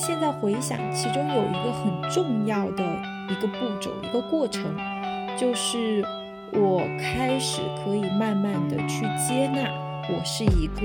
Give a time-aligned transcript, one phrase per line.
[0.00, 2.84] 现在回想，其中有一个很重要的
[3.28, 4.62] 一个步骤、一个过程，
[5.36, 6.04] 就是
[6.52, 9.68] 我开始可以慢慢的去接纳
[10.08, 10.82] 我是一个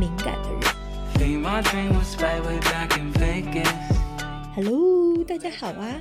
[0.00, 0.62] 敏感的人。
[4.56, 5.94] Hello，大家好啊！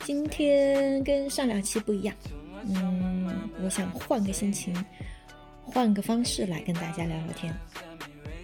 [0.00, 2.16] 今天跟上两期不一样，
[2.68, 4.74] 嗯，我想换个心情，
[5.62, 7.54] 换个方式来跟大家聊聊天。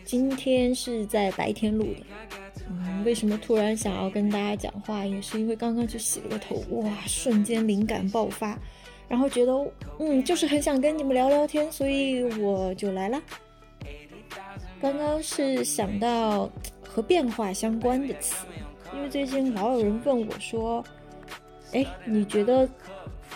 [0.04, 2.00] 今天是在白天录的，
[2.68, 5.04] 嗯，为什么突然想要跟大家讲话？
[5.04, 8.58] 也是因为刚刚去洗了个头，哇，瞬间灵感爆发，
[9.08, 9.52] 然后觉得，
[9.98, 13.20] 嗯，就是很想跟你们聊聊天，所以我就来了。
[14.80, 16.50] 刚刚是想到
[16.86, 18.46] 和变化相关的词，
[18.94, 20.84] 因为最近老有人问我说，
[21.72, 22.68] 哎，你觉得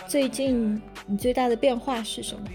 [0.07, 2.47] 最近你最大的变化是什么？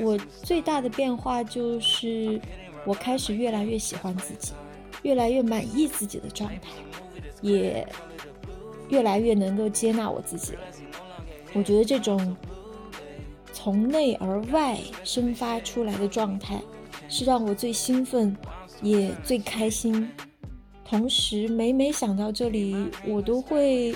[0.00, 2.40] 我最大的变化就是，
[2.84, 4.52] 我开始越来越喜欢自己，
[5.04, 6.72] 越来越满意自己的状态，
[7.40, 7.86] 也
[8.88, 10.60] 越来越能够接纳我自己了。
[11.52, 12.36] 我觉得这种
[13.52, 16.60] 从内而外生发出来的状态，
[17.08, 18.36] 是让我最兴奋，
[18.82, 20.10] 也最开心。
[20.84, 23.94] 同时，每每想到这里，我都会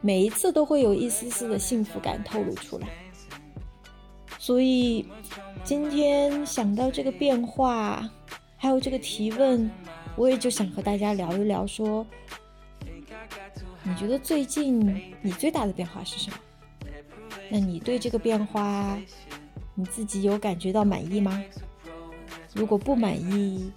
[0.00, 2.88] 每一次都会有一丝丝的幸福感透露出来。
[4.38, 5.06] 所以，
[5.62, 8.10] 今天想到这个变化，
[8.62, 9.68] 还有这个提问，
[10.14, 12.06] 我也就想和大家聊一聊，说，
[13.82, 16.36] 你觉得最近你最大的变化是什么？
[17.50, 18.96] 那你对这个变化，
[19.74, 21.42] 你自己有感觉到满意吗？
[22.54, 23.72] 如果不满意，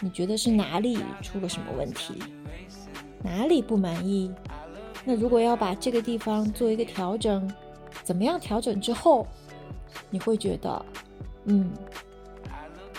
[0.00, 2.20] 你觉得是哪里出了什么问题？
[3.22, 4.34] 哪里不满意？
[5.04, 7.48] 那如果要把这个地方做一个调整，
[8.02, 9.24] 怎么样调整之后？
[10.10, 10.84] 你会觉得，
[11.44, 11.70] 嗯，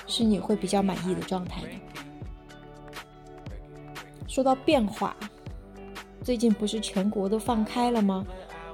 [0.08, 1.67] 是你会比较满意的状态的。
[4.27, 5.15] 说到变化，
[6.23, 8.26] 最近不是全国都放开了吗？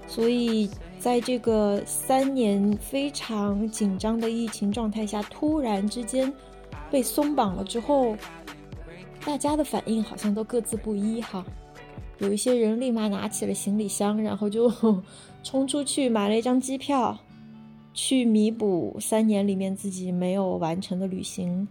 [0.08, 0.70] 所以
[1.00, 6.32] 在这个三年非常紧张的疫情状态下，突然之间
[6.92, 8.16] 被松绑了之后，
[9.26, 11.44] 大家的反应好像都各自不一哈。
[12.20, 14.72] 有一些人立马拿起了行李箱，然后就
[15.42, 17.18] 冲出去买了一张机票。
[17.94, 21.68] 去弥补三年里面自己没有完成的旅行，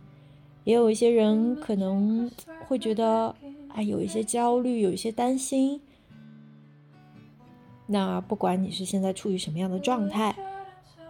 [0.65, 2.31] 也有一些人可能
[2.69, 3.35] 会觉得
[3.69, 5.81] 啊，有一些焦虑，有一些担心。
[7.87, 10.35] 那不管你是现在处于什么样的状态，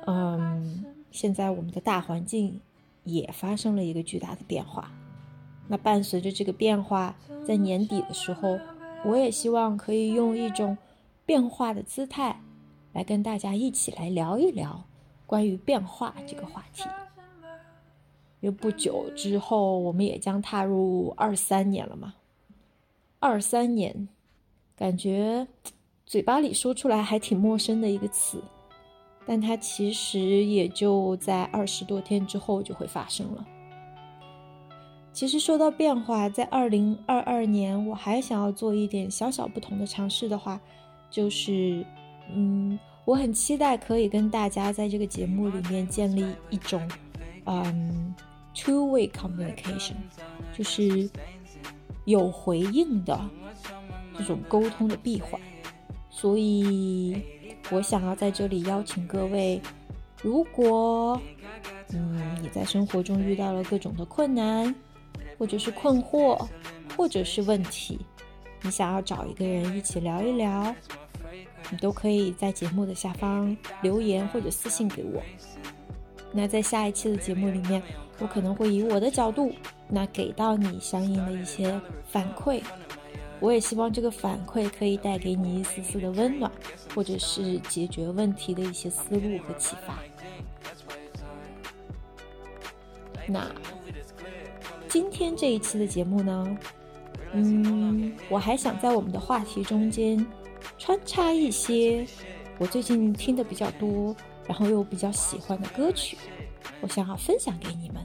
[0.07, 2.59] 嗯，现在我们的大环境
[3.05, 4.91] 也发生了一个巨大的变化。
[5.69, 7.15] 那伴随着这个变化，
[7.47, 8.59] 在年底的时候，
[9.05, 10.77] 我也希望可以用一种
[11.27, 12.41] 变化的姿态，
[12.93, 14.85] 来跟大家一起来聊一聊。
[15.33, 16.85] 关于变化这个话题，
[18.41, 22.13] 因为不久之后我们也将踏入二三年了嘛。
[23.19, 24.11] 二三年，
[24.77, 25.49] 感觉
[26.05, 28.45] 嘴巴里说出来还挺陌生的一个词，
[29.25, 33.47] 但它其实也就在二十多天之后就会发生了。
[35.15, 40.61] 其实说到变化，在二零二二年，我还想要做一点小小不同的尝试的话，
[41.09, 41.87] 就是，
[42.31, 42.79] 嗯。
[43.05, 46.89] 我很期待可以跟大家在这个节目里面建立一种，
[47.47, 48.15] 嗯
[48.55, 49.95] ，two-way communication，
[50.57, 51.11] 就是
[52.05, 53.21] 有回应的
[54.17, 55.41] 这种沟通的闭环。
[56.11, 57.21] 所以，
[57.71, 59.61] 我想要在这里邀请各位，
[60.23, 61.21] 如果，
[61.93, 64.73] 嗯，你在生活中遇到了各种的困难，
[65.37, 66.47] 或者是困惑，
[66.97, 67.99] 或者是问题，
[68.61, 70.73] 你想要找一个人一起聊一聊。
[71.73, 75.23] 你都可以在节目的下方留言或者私信给我。
[76.31, 77.83] 那在下一期的节目里面，
[78.19, 79.51] 我可能会以我的角度，
[79.89, 82.63] 那给到你相应的一些反馈。
[83.41, 86.53] 我也希望这个反馈可以带给你一丝丝的温暖，
[86.95, 89.99] 或者是解决问题的一些思路和启发。
[93.27, 93.51] 那
[94.89, 96.59] 今天这一期的节目呢，
[97.33, 100.25] 嗯，我还想在我们的话题中间。
[100.85, 102.05] 穿插一些
[102.59, 104.17] 我最近听的比较多，
[104.49, 106.19] 然后又比较喜欢的歌曲，
[106.81, 108.05] 我想要分享给你们。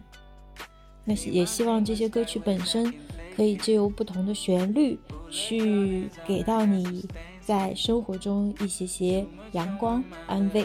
[1.03, 2.93] 那也希望这些歌曲本身
[3.35, 4.95] 可以借由不同的旋律，
[5.31, 7.03] 去给到你
[7.41, 10.63] 在生活中一些些阳光、安慰，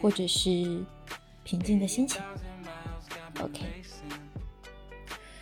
[0.00, 0.82] 或者是
[1.44, 2.22] 平静的心情。
[3.38, 3.66] OK，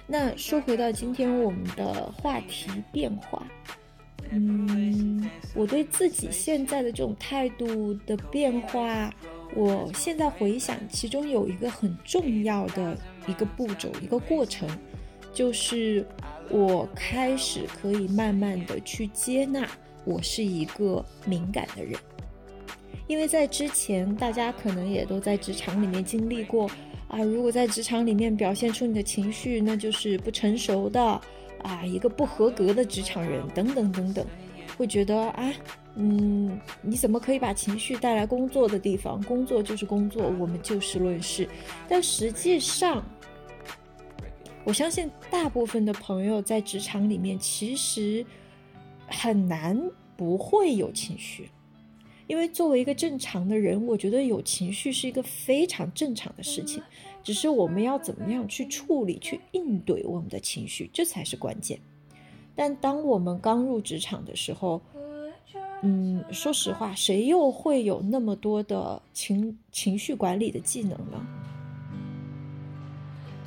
[0.04, 3.46] 那说回到今天我们的话题变化。
[4.32, 9.12] 嗯，我对自己现在的这种态度的变化，
[9.54, 14.68] 我现在回想，其中有一个很重要的一个步骤、一个过程，
[15.32, 16.04] 就是
[16.50, 19.68] 我开始可以慢慢的去接纳
[20.04, 21.98] 我是一个敏感的人，
[23.06, 26.70] 因为在之前大家可能也都在职场里面经历过
[27.08, 31.20] 啊，如果在职场里面表现出你的情绪，那就是不成熟的
[31.66, 34.24] 啊，一个不合格的职场人等等等等，
[34.78, 35.52] 会觉得啊，
[35.96, 39.20] 嗯，你怎么可以把情绪带来工作的地方？
[39.24, 41.48] 工作就是工作，我们就事论事。
[41.88, 43.04] 但实际上，
[44.62, 48.24] 我相信大部分的朋友在职场里面其实
[49.08, 49.80] 很难
[50.16, 51.50] 不会有情绪，
[52.26, 56.82] 因为作为一个正常的人，我觉得有情绪是一个非常正常的事情，
[57.22, 61.78] 只是我们要怎么样去处理、去应对我们的情绪，这才是关键。
[62.54, 64.80] 但当我们刚入职场的时候，
[65.82, 71.26] 嗯，说实话，谁又会有那么多的情情绪管理的技能呢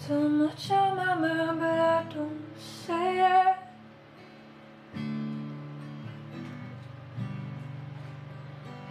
[0.08, 3.69] but I don't say it.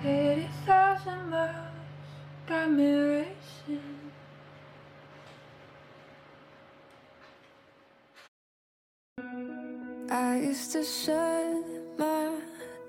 [0.04, 1.50] Eighty thousand miles
[2.46, 3.80] got me racing.
[10.08, 11.64] I used to shut
[11.98, 12.30] my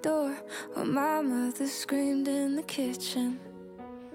[0.04, 0.36] door
[0.76, 3.38] when my mother screamed in the kitchen.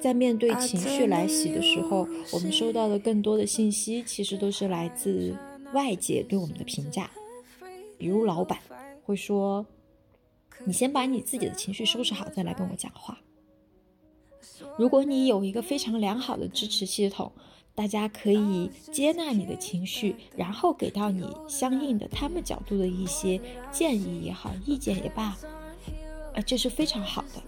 [0.01, 5.37] 在面对情绪来袭的时候，我们收到的更多的信息，其实都是来自
[5.73, 7.11] 外界对我们的评价。
[7.99, 8.59] 比如老板
[9.03, 9.67] 会说
[10.65, 13.19] ：“你先把你自己的情绪收拾好，再来跟我讲话。”
[14.79, 17.33] 如果你有一个非常良好的支持系统，
[17.75, 23.41] 大家可以接纳你的情绪，然后给到你相应的他们角度的一些
[23.73, 25.37] 建议也好，意见也罢，
[26.35, 27.43] 啊，这是非常好的。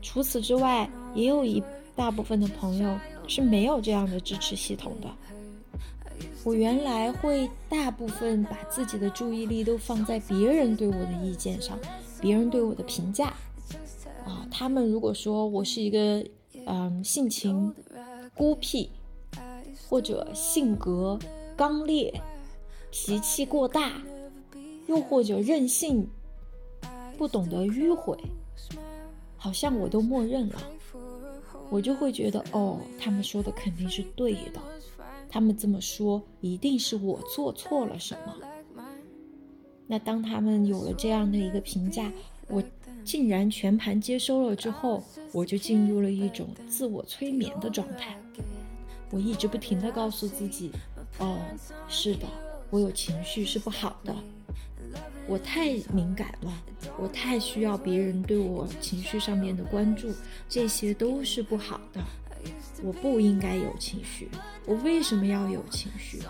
[0.00, 1.62] 除此之外，也有一
[1.94, 2.98] 大部分的朋友
[3.28, 5.08] 是没有这样的支持系统的。
[6.46, 11.76] 我原来会大部分把自己的注意力都放在别人对我的意见上，
[12.20, 13.34] 别人对我的评价。
[14.24, 16.24] 啊，他们如果说我是一个
[16.64, 17.74] 嗯性情
[18.32, 18.88] 孤僻，
[19.88, 21.18] 或者性格
[21.56, 22.14] 刚烈、
[22.92, 24.00] 脾气过大，
[24.86, 26.08] 又或者任性、
[27.18, 28.16] 不懂得迂回。
[29.36, 30.62] 好像我都默认了，
[31.70, 34.60] 我就会觉得哦，他们说的肯定是对的，
[35.28, 38.34] 他们这么说一定是我做错了什么。
[39.86, 42.12] 那当他们有了这样的一个评价，
[42.48, 42.62] 我
[43.04, 45.02] 竟然全盘接收了之后，
[45.32, 48.16] 我就进入了一种自我催眠的状态。
[49.10, 50.72] 我一直不停的告诉自己，
[51.18, 51.38] 哦，
[51.88, 52.26] 是的，
[52.70, 54.14] 我有情绪是不好的。
[55.28, 56.52] 我太敏感了，
[56.98, 60.12] 我太需要别人对我情绪上面的关注，
[60.48, 62.00] 这些都是不好的。
[62.82, 64.28] 我不应该有情绪，
[64.66, 66.20] 我为什么要有情绪？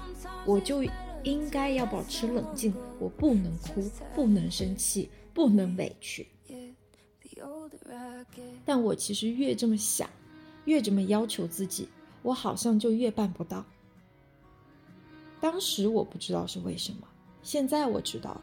[0.44, 0.84] 我就
[1.22, 6.26] 应该要保持冷静，我不能哭，不能生气，不能委屈。
[8.64, 10.08] 但我其实越这么想，
[10.64, 11.88] 越这么要求自己，
[12.22, 13.64] 我好像就越办不到。
[15.40, 17.06] 当时我不知道是为什么，
[17.42, 18.42] 现在我知道了。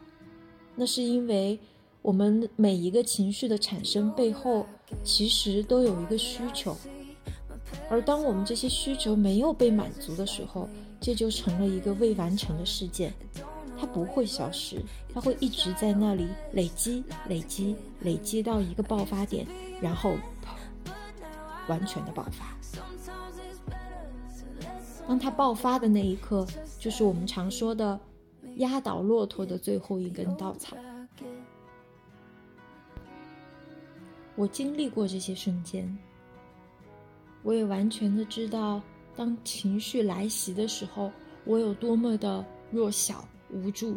[0.76, 1.58] 那是因为
[2.02, 4.66] 我们每一个情绪的产生背后，
[5.02, 6.76] 其实都有一个需求，
[7.90, 10.68] 而当我们这些需求没有被满足的时候，
[11.00, 13.12] 这就成了一个未完成的事件，
[13.78, 19.46] 它不会消失，它会一直在那里累积、累积、累积到一个爆发点，
[19.80, 20.16] 然后
[21.68, 22.56] 完全的爆发。
[25.06, 26.46] 当它爆发的那一刻，
[26.78, 28.00] 就是我们常说的。
[28.58, 30.76] 压倒骆驼的最后一根稻草。
[34.36, 35.98] 我经历过这些瞬间，
[37.44, 38.82] 我也完全的知道，
[39.14, 41.12] 当情绪来袭的时候，
[41.44, 43.96] 我有多么的弱小无助，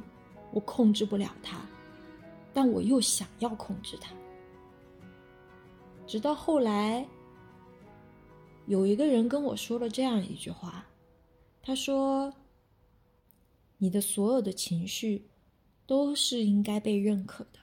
[0.51, 1.65] 我控制不了它，
[2.53, 4.13] 但我又想要控制它。
[6.05, 7.07] 直到后来，
[8.67, 10.85] 有一个人跟我说了这样一句话，
[11.63, 12.31] 他说。
[13.79, 15.29] 你的所有的情绪
[15.85, 17.59] 都是应该被认可的，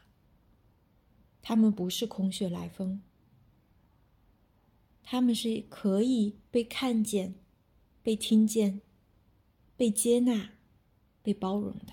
[1.42, 3.02] 他们不是空穴来风，
[5.04, 7.34] 他们是可以被看见、
[8.02, 8.80] 被听见、
[9.76, 10.50] 被接纳、
[11.22, 11.92] 被包容的。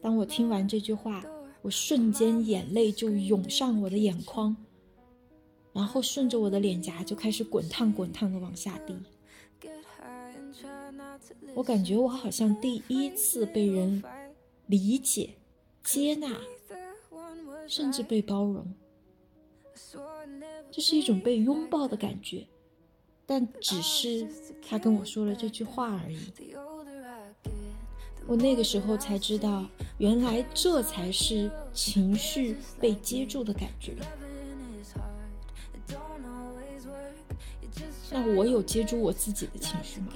[0.00, 1.24] 当我听完这句话，
[1.62, 4.54] 我瞬间眼泪就涌上我的眼眶，
[5.72, 8.94] 然后顺着我的脸颊就开始滚烫滚烫的往下滴。
[11.54, 14.02] 我感觉我好像第一次被人
[14.66, 15.30] 理解、
[15.82, 16.36] 接纳，
[17.66, 18.74] 甚至被包容，
[20.70, 22.46] 这是一种被拥抱的感觉，
[23.26, 24.26] 但只是
[24.66, 26.54] 他跟我说了这句话而已。
[28.26, 29.66] 我那个时候才知道，
[29.98, 33.94] 原来这才是情绪被接住的感觉。
[38.10, 40.08] 那我有接住我自己的情绪吗？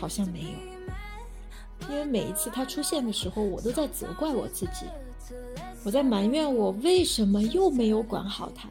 [0.00, 4.86] 好像没有，因为每一次他出现的时候，我都在责怪我自己，
[5.86, 8.68] 我在埋怨我为什么又没有管好他。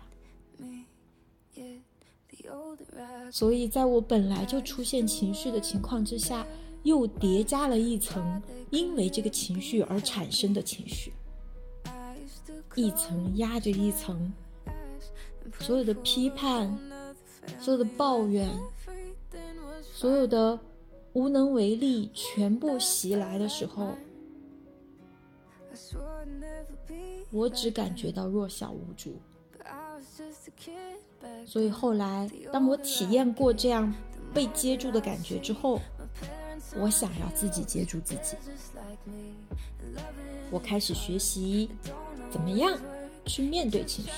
[3.31, 6.45] 所以，在我本来就出现情绪的情况之下，
[6.83, 11.13] 又叠加了一层因为这个情绪而产生的情绪，
[12.75, 14.33] 一层压着一层，
[15.61, 16.77] 所有的批判，
[17.61, 18.49] 所有的抱怨，
[19.81, 20.59] 所有的
[21.13, 23.95] 无能为力，全部袭来的时候，
[27.31, 29.19] 我只感觉到弱小无助。
[31.45, 33.93] 所以后来，当我体验过这样
[34.33, 35.79] 被接住的感觉之后，
[36.77, 38.35] 我想要自己接住自己。
[40.51, 41.69] 我开始学习
[42.29, 42.77] 怎么样
[43.25, 44.11] 去面对情绪，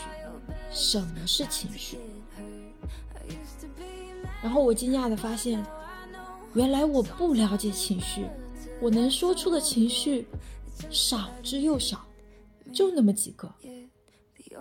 [0.71, 1.97] 什么是情绪。
[4.43, 5.65] 然后我惊讶的发现，
[6.53, 8.25] 原来我不了解情绪，
[8.81, 10.27] 我能说出的情绪
[10.89, 12.05] 少之又少，
[12.73, 13.53] 就那么几个：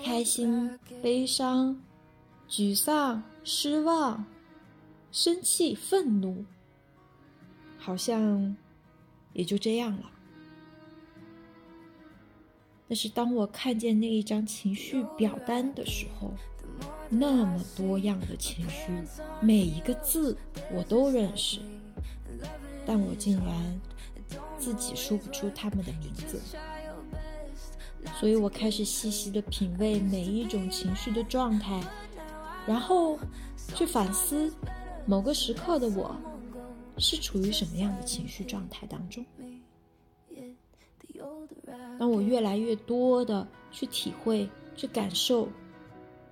[0.04, 1.80] 开心、悲伤。
[2.48, 4.24] 沮丧、失望、
[5.10, 6.44] 生气、愤怒，
[7.76, 8.56] 好像
[9.32, 10.08] 也就这样了。
[12.88, 16.32] 但是当我看见那一张情绪表单的时候，
[17.10, 18.92] 那么多样的情绪，
[19.40, 20.36] 每一个字
[20.72, 21.58] 我都认识，
[22.86, 23.80] 但我竟然
[24.66, 26.40] 自己说不出他们的名字。
[28.18, 31.80] 所以我开始细细的品味每一种情绪的状态。
[32.66, 33.16] 然后
[33.76, 34.52] 去反思，
[35.06, 36.16] 某个时刻的我
[36.98, 39.24] 是处于什么样的情绪状态当中。
[41.96, 45.48] 当我越来越多的去体会、去感受，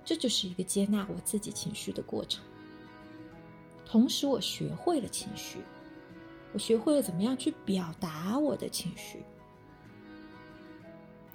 [0.03, 2.43] 这就是一个接纳我自己情绪的过程。
[3.85, 5.59] 同时，我学会了情绪，
[6.55, 9.19] 我学会了怎么样去表达我的情绪。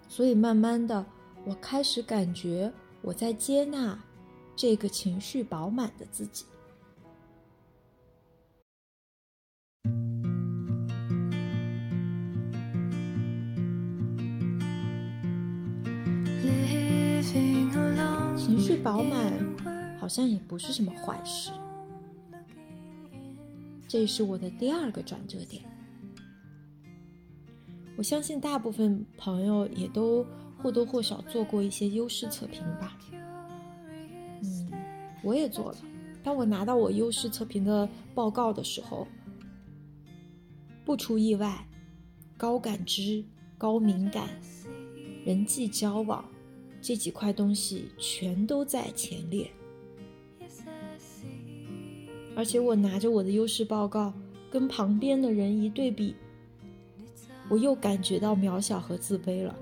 [0.08, 1.04] 所以，慢慢的，
[1.44, 2.72] 我开始感觉
[3.02, 4.02] 我在接纳。
[4.56, 6.44] 这个情绪饱满的自己。
[18.36, 19.32] 情绪饱满
[19.98, 21.50] 好像也不是什么坏事。
[23.90, 25.64] 这是我的第二个转折点。
[27.96, 30.24] 我相信大部分朋友也都
[30.56, 32.96] 或多或少做过一些优势测评吧。
[34.44, 34.70] 嗯
[35.24, 35.78] 我也做了。
[36.22, 39.08] 当我拿到我优势测评的报告的时候，
[40.84, 41.66] 不出意外，
[42.36, 43.24] 高感知、
[43.58, 44.28] 高敏感、
[45.24, 46.24] 人际交往
[46.80, 49.50] 这几块东西全都在前列。
[52.34, 54.12] 而且我拿着我的优势报告
[54.50, 56.14] 跟旁边的人一对比，
[57.48, 59.54] 我又感觉到渺小和自卑了，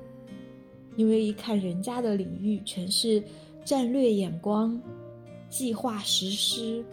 [0.96, 3.22] 因为一看人家的领域全是
[3.64, 4.80] 战略眼光。
[5.50, 6.84] 计划实施、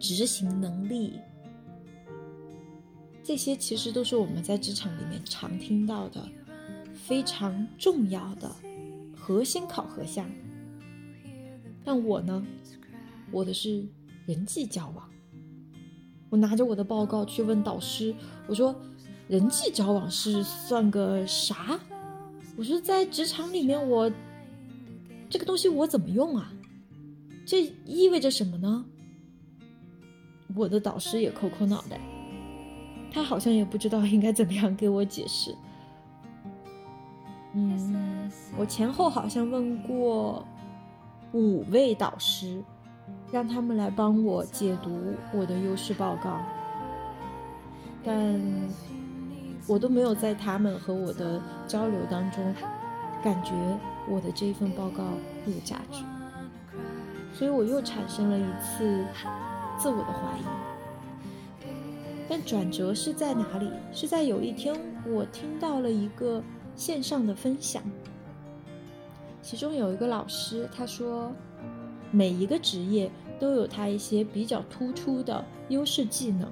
[0.00, 1.12] 执行能力，
[3.22, 6.26] 这些其实都是我们在职场里面常听到的
[6.94, 8.50] 非常重要的
[9.14, 10.26] 核心考核项。
[11.84, 12.42] 但我呢，
[13.30, 13.86] 我的是
[14.26, 15.08] 人际交往。
[16.28, 18.14] 我拿着我的报告去问导师，
[18.46, 18.74] 我说
[19.28, 21.78] ：“人际交往是算个啥？”
[22.58, 24.10] 我说：“在职场里面，我
[25.30, 26.52] 这个东西我怎么用啊？”
[27.46, 28.84] 这意味着什么呢？
[30.54, 32.00] 我的导师也抠抠脑袋，
[33.12, 35.54] 他好像也不知道应该怎么样给我解释。
[37.54, 40.44] 嗯，我前后好像问过
[41.32, 42.62] 五位导师，
[43.32, 46.38] 让他们来帮我解读我的优势报告，
[48.04, 48.40] 但
[49.66, 52.54] 我都没有在他们和我的交流当中
[53.22, 53.52] 感觉
[54.08, 55.02] 我的这一份报告
[55.46, 56.02] 有价值。
[57.32, 59.04] 所以我又产生了一次
[59.76, 61.68] 自我的怀疑，
[62.28, 63.70] 但转折是在哪里？
[63.92, 64.74] 是在有一天
[65.06, 66.42] 我听到了一个
[66.76, 67.82] 线上的分享，
[69.42, 71.30] 其中有一个老师他说，
[72.10, 76.50] 每一个职业都有它一些比较突出的优势技能。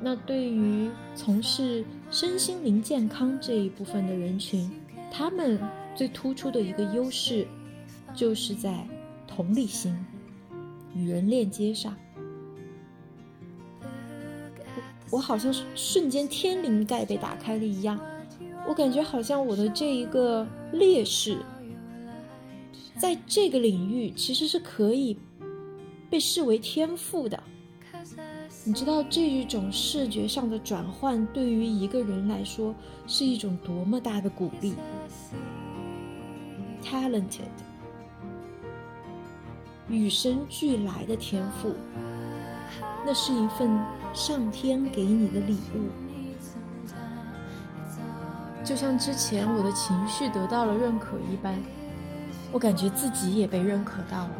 [0.00, 4.70] 那对于从事身心灵健康这一部分的人群，
[5.10, 5.58] 他们
[5.94, 7.46] 最突出的一个优势，
[8.14, 8.86] 就是在。
[9.32, 9.96] 同理心，
[10.92, 11.94] 与人链接上。
[15.08, 17.98] 我好像是瞬间天灵盖被打开了一样，
[18.68, 21.38] 我感觉好像我的这一个劣势，
[23.00, 25.16] 在这个领域其实是可以
[26.10, 27.42] 被视为天赋的。
[28.62, 32.74] 你知道这一种视觉上的转换对于一个人来说
[33.06, 34.74] 是一种多么大的鼓励
[36.84, 37.48] ？Talented，
[39.88, 41.72] 与生俱来的天赋，
[43.06, 43.70] 那是一份
[44.12, 45.88] 上天给你的礼物。
[48.62, 51.58] 就像之前我的情绪得到了认可一般，
[52.52, 54.30] 我感觉自己也被认可到了。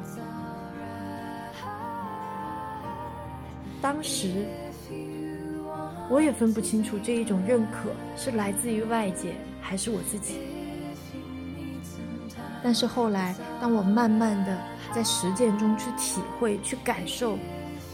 [3.81, 4.47] 当时，
[6.11, 10.38] 我也分不清楚这一种认可是来自于外界还是我自己。
[12.62, 14.59] 但是后来，当我慢慢的
[14.93, 17.38] 在实践中去体会、去感受、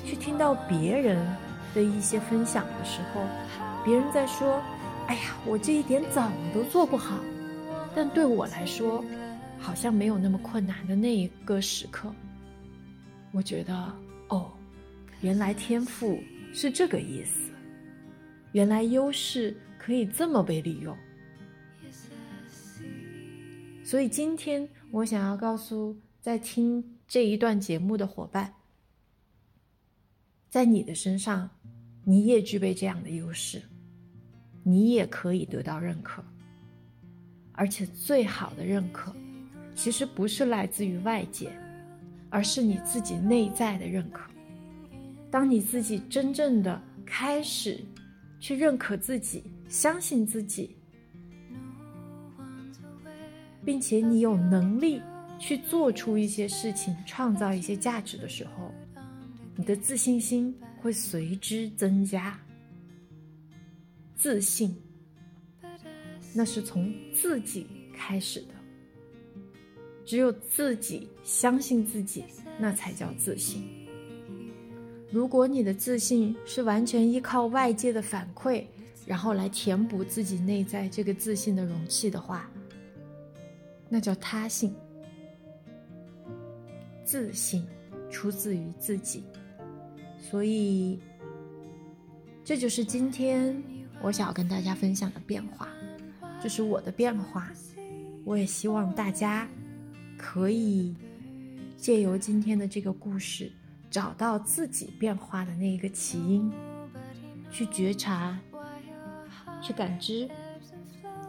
[0.04, 1.24] 去听到别人
[1.72, 3.20] 的一些分享的时候，
[3.84, 4.60] 别人在说
[5.06, 7.14] ：“哎呀，我这一点怎么都做不好。”
[7.94, 9.04] 但对我来说，
[9.58, 12.14] 好像没有那么困难的那一个时刻，
[13.32, 13.74] 我觉得，
[14.28, 14.52] 哦。
[15.22, 16.20] 原来天赋
[16.52, 17.50] 是这个意思，
[18.52, 20.94] 原来优势可以这么被利用。
[23.82, 28.52] 所以今天我想要告诉在听这一段节目的伙伴，
[30.50, 31.48] 在你的身上，
[32.04, 33.62] 你也具备这样的优势，
[34.62, 36.22] 你也可以得到认可。
[37.52, 39.16] 而且最好的认可，
[39.76, 41.52] 其实不是来自于外界，
[42.30, 44.28] 而是你自己内在的认可。
[45.30, 47.78] 当你自己真正的开始
[48.40, 50.74] 去认可自己、相信自己，
[53.64, 55.02] 并且你有能力
[55.38, 58.72] 去做出一些事情、创造一些价值的时候，
[59.54, 62.38] 你的自信心会随之增加。
[64.14, 64.74] 自信，
[66.34, 68.55] 那是从自己开始的。
[70.06, 72.24] 只有自己相信自己，
[72.58, 73.62] 那才叫自信。
[75.10, 78.64] 如果你的自信是完全依靠外界的反馈，
[79.04, 82.48] 然后来填补自己内在这个自信的容器的话，
[83.88, 84.74] 那叫他性。
[87.04, 87.64] 自信
[88.10, 89.22] 出自于自己，
[90.18, 90.98] 所以
[92.44, 93.62] 这就是今天
[94.02, 95.68] 我想要跟大家分享的变化，
[96.42, 97.48] 这是我的变化。
[98.24, 99.48] 我也希望大家
[100.16, 100.94] 可以
[101.76, 103.52] 借由今天的这个故事。
[103.88, 106.52] 找到自己变化的那一个起因，
[107.50, 108.36] 去觉察，
[109.62, 110.28] 去感知，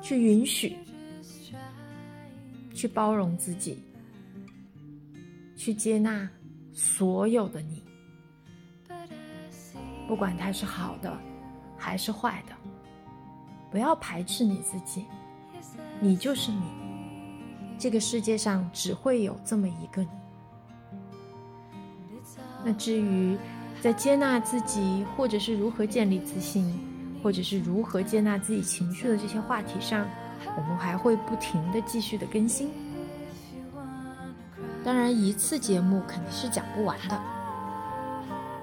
[0.02, 0.76] 去允许，
[2.74, 3.80] 去包容自己，
[5.56, 6.28] 去接纳
[6.74, 7.82] 所有的你，
[10.08, 11.18] 不管它是好的
[11.78, 12.56] 还是坏的，
[13.72, 15.06] 不要排斥你自己，
[16.02, 16.64] 你就是你，
[17.80, 20.10] 这个世界上只会有这么一个你。
[22.66, 23.38] 那至于
[23.82, 26.74] 在接纳自己，或者是如何建立自信，
[27.24, 30.08] 或者是如何接纳自己情绪的这些话题上，
[30.58, 32.70] 我们还会不停的继续的更新。
[34.84, 37.22] 当然，一次节目肯定是讲不完的。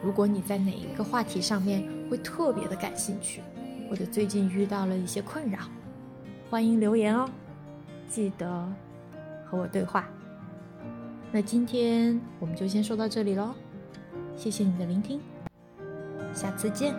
[0.03, 3.41] 如果你在哪一个话题上面会特别的感兴趣，
[3.89, 5.61] 或者最近遇到了一些困扰，
[6.51, 7.29] 欢迎留言哦，
[8.09, 8.73] 记得
[9.55, 10.09] 和我对话。
[11.31, 13.55] 那今天我们就先说到这里喽。
[14.37, 15.21] 谢谢你的聆听，
[16.33, 16.95] 下次见。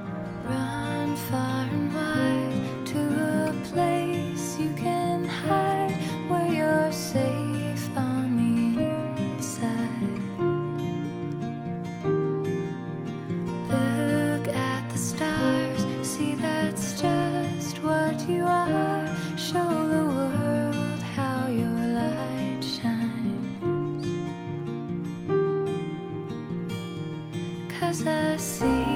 [28.01, 28.94] as I see.